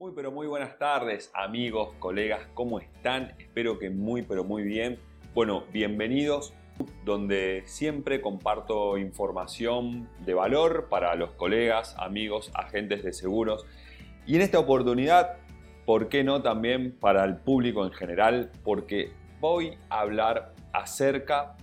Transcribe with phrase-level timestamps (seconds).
[0.00, 3.34] Muy pero muy buenas tardes amigos, colegas, ¿cómo están?
[3.40, 5.00] Espero que muy pero muy bien.
[5.34, 6.54] Bueno, bienvenidos
[7.04, 13.66] donde siempre comparto información de valor para los colegas, amigos, agentes de seguros.
[14.24, 15.38] Y en esta oportunidad,
[15.84, 18.52] ¿por qué no también para el público en general?
[18.62, 19.10] Porque
[19.40, 21.56] voy a hablar acerca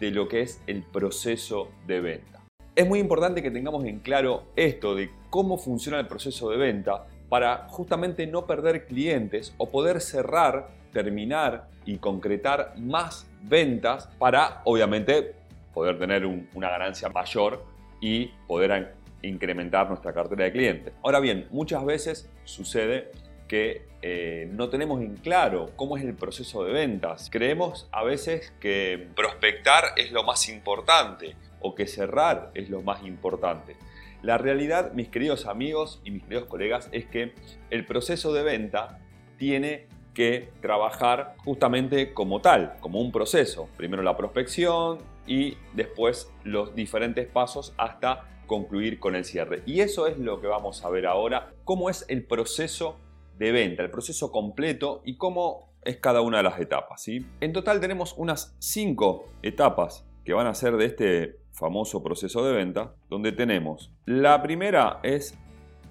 [0.00, 2.42] de lo que es el proceso de venta.
[2.74, 7.06] Es muy importante que tengamos en claro esto de cómo funciona el proceso de venta
[7.28, 15.34] para justamente no perder clientes o poder cerrar, terminar y concretar más ventas para obviamente
[15.74, 17.64] poder tener una ganancia mayor
[18.00, 20.92] y poder incrementar nuestra cartera de clientes.
[21.02, 23.10] Ahora bien, muchas veces sucede
[23.48, 27.28] que eh, no tenemos en claro cómo es el proceso de ventas.
[27.30, 33.04] Creemos a veces que prospectar es lo más importante o que cerrar es lo más
[33.04, 33.76] importante.
[34.22, 37.32] La realidad, mis queridos amigos y mis queridos colegas, es que
[37.70, 38.98] el proceso de venta
[39.36, 43.68] tiene que trabajar justamente como tal, como un proceso.
[43.76, 49.62] Primero la prospección y después los diferentes pasos hasta concluir con el cierre.
[49.66, 52.98] Y eso es lo que vamos a ver ahora, cómo es el proceso
[53.36, 57.02] de venta, el proceso completo y cómo es cada una de las etapas.
[57.02, 57.26] ¿sí?
[57.40, 62.54] En total tenemos unas cinco etapas que van a ser de este famoso proceso de
[62.54, 65.36] venta, donde tenemos la primera es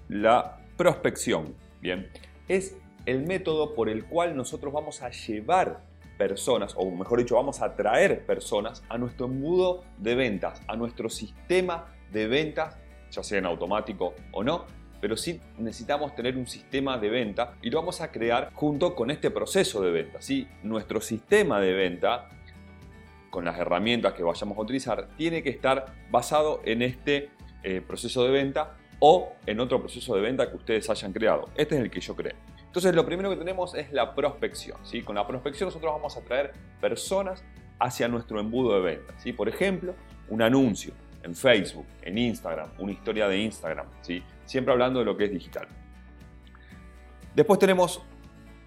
[0.08, 1.54] la prospección.
[1.80, 2.08] Bien,
[2.48, 5.84] es el método por el cual nosotros vamos a llevar
[6.16, 11.10] personas, o mejor dicho, vamos a traer personas a nuestro embudo de ventas, a nuestro
[11.10, 12.78] sistema de ventas,
[13.10, 14.64] ya sea en automático o no,
[15.00, 19.10] pero sí necesitamos tener un sistema de venta y lo vamos a crear junto con
[19.10, 20.22] este proceso de venta.
[20.22, 20.48] ¿sí?
[20.62, 22.30] Nuestro sistema de venta
[23.30, 27.30] con las herramientas que vayamos a utilizar, tiene que estar basado en este
[27.62, 31.48] eh, proceso de venta o en otro proceso de venta que ustedes hayan creado.
[31.56, 32.34] Este es el que yo creo.
[32.76, 34.78] Entonces lo primero que tenemos es la prospección.
[34.84, 35.02] ¿sí?
[35.02, 37.42] Con la prospección nosotros vamos a traer personas
[37.78, 39.14] hacia nuestro embudo de venta.
[39.18, 39.32] ¿sí?
[39.32, 39.94] Por ejemplo,
[40.28, 43.86] un anuncio en Facebook, en Instagram, una historia de Instagram.
[44.02, 44.22] ¿sí?
[44.44, 45.68] Siempre hablando de lo que es digital.
[47.34, 48.02] Después tenemos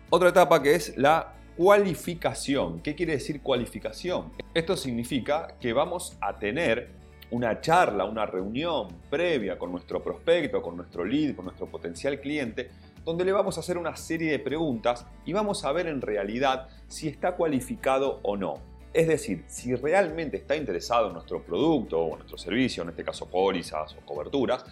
[0.10, 2.80] otra etapa que es la Cualificación.
[2.80, 4.32] ¿Qué quiere decir cualificación?
[4.54, 6.88] Esto significa que vamos a tener
[7.32, 12.72] una charla, una reunión previa con nuestro prospecto, con nuestro lead, con nuestro potencial cliente,
[13.04, 16.70] donde le vamos a hacer una serie de preguntas y vamos a ver en realidad
[16.88, 18.62] si está cualificado o no.
[18.94, 23.26] Es decir, si realmente está interesado en nuestro producto o nuestro servicio, en este caso
[23.26, 24.64] pólizas o coberturas,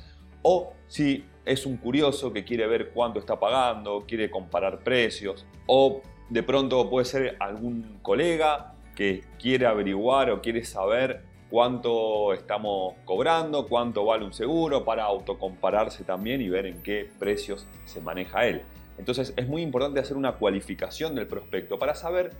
[0.42, 6.02] o si es un curioso que quiere ver cuánto está pagando, quiere comparar precios, o
[6.29, 13.67] de pronto puede ser algún colega que quiere averiguar o quiere saber cuánto estamos cobrando,
[13.67, 18.63] cuánto vale un seguro para autocompararse también y ver en qué precios se maneja él.
[18.97, 22.31] Entonces es muy importante hacer una cualificación del prospecto para saber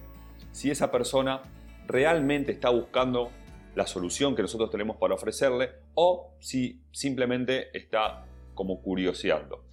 [0.52, 1.42] si esa persona
[1.86, 3.32] realmente está buscando
[3.76, 8.26] la solución que nosotros tenemos para ofrecerle o si simplemente está
[8.56, 9.66] como curioseando.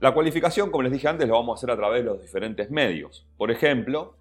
[0.00, 2.70] La cualificación, como les dije antes, lo vamos a hacer a través de los diferentes
[2.70, 3.26] medios.
[3.36, 4.14] Por ejemplo,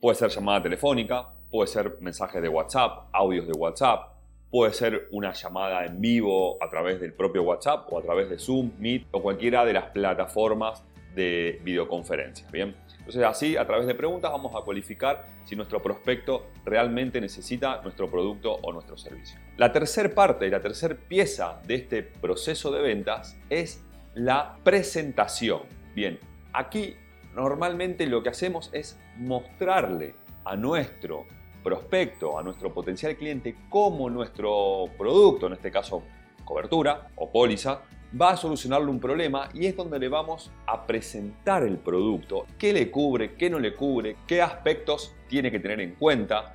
[0.00, 4.14] puede ser llamada telefónica, puede ser mensajes de WhatsApp, audios de WhatsApp,
[4.50, 8.40] puede ser una llamada en vivo a través del propio WhatsApp o a través de
[8.40, 10.82] Zoom, Meet o cualquiera de las plataformas
[11.14, 12.48] de videoconferencia.
[12.50, 17.80] Bien, entonces así a través de preguntas vamos a cualificar si nuestro prospecto realmente necesita
[17.82, 19.38] nuestro producto o nuestro servicio.
[19.58, 23.85] La tercera parte, la tercera pieza de este proceso de ventas es
[24.16, 25.60] la presentación.
[25.94, 26.18] Bien,
[26.54, 26.96] aquí
[27.34, 31.26] normalmente lo que hacemos es mostrarle a nuestro
[31.62, 36.02] prospecto, a nuestro potencial cliente, cómo nuestro producto, en este caso
[36.46, 37.82] cobertura o póliza,
[38.18, 42.72] va a solucionarle un problema y es donde le vamos a presentar el producto, qué
[42.72, 46.54] le cubre, qué no le cubre, qué aspectos tiene que tener en cuenta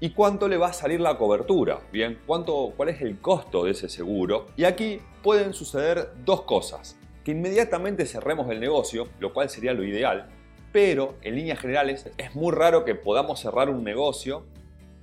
[0.00, 3.72] y cuánto le va a salir la cobertura, bien, cuánto, cuál es el costo de
[3.72, 4.46] ese seguro.
[4.56, 9.84] Y aquí pueden suceder dos cosas, que inmediatamente cerremos el negocio, lo cual sería lo
[9.84, 10.30] ideal,
[10.72, 14.44] pero en líneas generales es muy raro que podamos cerrar un negocio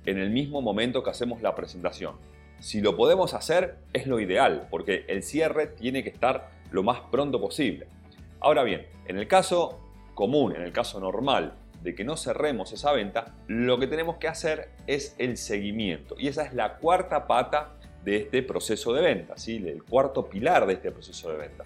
[0.04, 2.16] en el mismo momento que hacemos la presentación.
[2.58, 7.00] Si lo podemos hacer es lo ideal, porque el cierre tiene que estar lo más
[7.12, 7.86] pronto posible.
[8.40, 9.78] Ahora bien, en el caso
[10.14, 11.54] común, en el caso normal,
[11.94, 16.14] que no cerremos esa venta, lo que tenemos que hacer es el seguimiento.
[16.18, 17.74] Y esa es la cuarta pata
[18.04, 19.56] de este proceso de venta, ¿sí?
[19.66, 21.64] el cuarto pilar de este proceso de venta.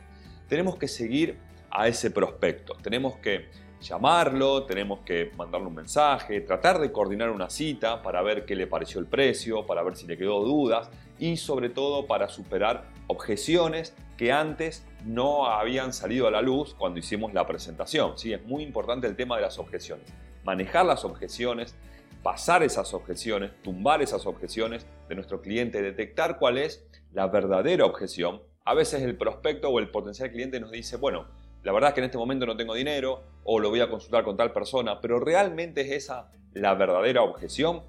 [0.48, 1.38] Tenemos que seguir
[1.70, 3.46] a ese prospecto, tenemos que
[3.82, 8.66] llamarlo, tenemos que mandarle un mensaje, tratar de coordinar una cita para ver qué le
[8.66, 13.94] pareció el precio, para ver si le quedó dudas y sobre todo para superar objeciones
[14.16, 18.16] que antes no habían salido a la luz cuando hicimos la presentación.
[18.16, 18.32] ¿sí?
[18.32, 20.06] Es muy importante el tema de las objeciones.
[20.44, 21.74] Manejar las objeciones,
[22.22, 28.42] pasar esas objeciones, tumbar esas objeciones de nuestro cliente, detectar cuál es la verdadera objeción.
[28.64, 31.26] A veces el prospecto o el potencial cliente nos dice, bueno,
[31.62, 34.24] la verdad es que en este momento no tengo dinero o lo voy a consultar
[34.24, 37.82] con tal persona, pero realmente es esa la verdadera objeción.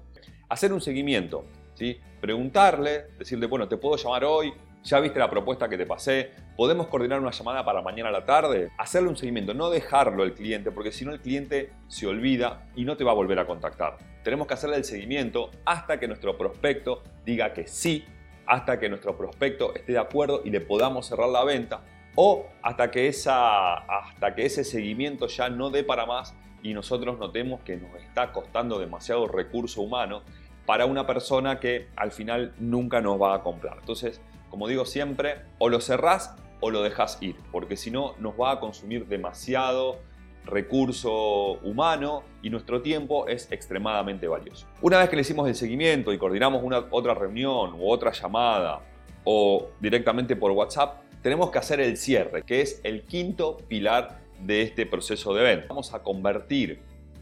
[0.48, 1.44] Hacer un seguimiento,
[1.74, 1.98] ¿sí?
[2.20, 4.52] preguntarle, decirle, bueno, te puedo llamar hoy,
[4.84, 8.24] ya viste la propuesta que te pasé, podemos coordinar una llamada para mañana a la
[8.24, 12.70] tarde, hacerle un seguimiento, no dejarlo al cliente, porque si no el cliente se olvida
[12.76, 13.96] y no te va a volver a contactar.
[14.22, 18.04] Tenemos que hacerle el seguimiento hasta que nuestro prospecto diga que sí,
[18.46, 21.80] hasta que nuestro prospecto esté de acuerdo y le podamos cerrar la venta
[22.14, 27.18] o hasta que, esa, hasta que ese seguimiento ya no dé para más y nosotros
[27.18, 30.22] notemos que nos está costando demasiado recurso humano
[30.66, 33.78] para una persona que al final nunca nos va a comprar.
[33.80, 38.34] Entonces, como digo siempre, o lo cerrás o lo dejas ir, porque si no nos
[38.40, 39.98] va a consumir demasiado
[40.46, 44.66] recurso humano y nuestro tiempo es extremadamente valioso.
[44.80, 48.80] Una vez que le hicimos el seguimiento y coordinamos una otra reunión u otra llamada
[49.24, 54.62] o directamente por WhatsApp, tenemos que hacer el cierre, que es el quinto pilar de
[54.62, 55.66] este proceso de venta.
[55.68, 56.80] Vamos a convertir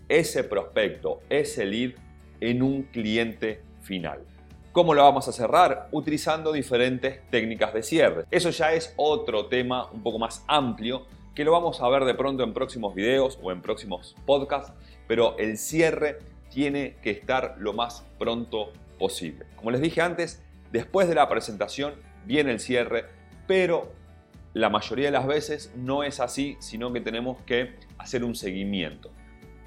[0.09, 1.93] ese prospecto, ese lead,
[2.41, 4.21] en un cliente final.
[4.73, 5.89] ¿Cómo lo vamos a cerrar?
[5.93, 8.25] Utilizando diferentes técnicas de cierre.
[8.31, 12.15] Eso ya es otro tema un poco más amplio que lo vamos a ver de
[12.15, 14.73] pronto en próximos videos o en próximos podcasts,
[15.07, 16.19] pero el cierre
[16.51, 19.47] tiene que estar lo más pronto posible.
[19.57, 23.05] Como les dije antes, después de la presentación viene el cierre,
[23.47, 23.93] pero
[24.55, 29.11] la mayoría de las veces no es así, sino que tenemos que hacer un seguimiento.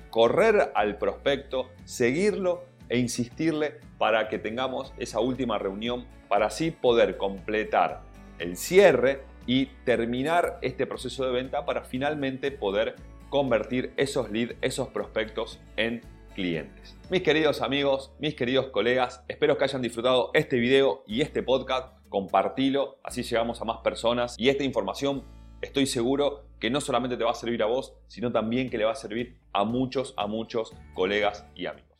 [0.09, 7.17] Correr al prospecto, seguirlo e insistirle para que tengamos esa última reunión para así poder
[7.17, 8.01] completar
[8.39, 12.95] el cierre y terminar este proceso de venta para finalmente poder
[13.29, 16.01] convertir esos leads, esos prospectos en
[16.35, 16.95] clientes.
[17.09, 21.95] Mis queridos amigos, mis queridos colegas, espero que hayan disfrutado este video y este podcast
[22.09, 25.23] compartilo, así llegamos a más personas y esta información
[25.61, 28.85] estoy seguro que no solamente te va a servir a vos, sino también que le
[28.85, 31.84] va a servir a muchos, a muchos colegas y amigos.